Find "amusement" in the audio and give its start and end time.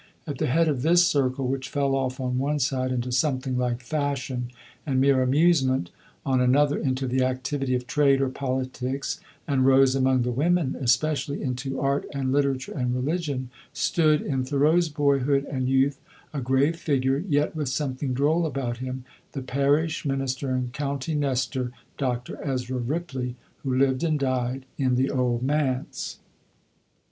5.21-5.91